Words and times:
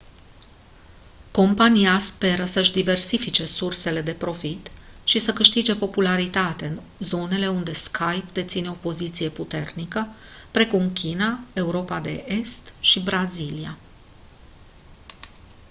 compania 1.31 1.97
speră 1.99 2.45
să-și 2.45 2.71
diversifice 2.71 3.45
sursele 3.45 4.01
de 4.01 4.13
profit 4.13 4.71
și 5.03 5.19
să 5.19 5.33
câștige 5.33 5.75
popularitate 5.75 6.65
în 6.65 6.79
zonele 6.99 7.47
unde 7.47 7.73
skype 7.73 8.23
deține 8.33 8.69
o 8.69 8.73
poziție 8.73 9.29
puternică 9.29 10.07
precum 10.51 10.93
china 10.93 11.39
europa 11.53 11.99
de 11.99 12.23
est 12.27 12.73
și 12.79 12.99
brazilia 13.03 13.77